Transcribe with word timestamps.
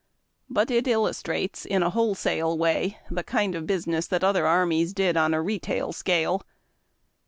But 0.49 0.71
it 0.71 0.87
illustrates 0.87 1.63
in 1.63 1.83
a 1.83 1.91
wholesale 1.91 2.57
way 2.57 2.97
the 3.11 3.21
kind 3.23 3.53
of 3.53 3.67
business 3.67 4.11
other 4.11 4.47
armies 4.47 4.93
did 4.95 5.15
on 5.15 5.31
a 5.35 5.43
retail 5.43 5.93
scale. 5.93 6.41